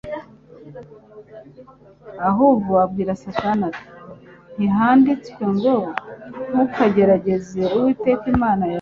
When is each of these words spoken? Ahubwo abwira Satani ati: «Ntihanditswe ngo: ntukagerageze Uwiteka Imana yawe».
Ahubwo 2.29 2.71
abwira 2.83 3.19
Satani 3.23 3.63
ati: 3.69 3.85
«Ntihanditswe 4.55 5.43
ngo: 5.55 5.75
ntukagerageze 6.49 7.61
Uwiteka 7.75 8.25
Imana 8.35 8.61
yawe». 8.65 8.69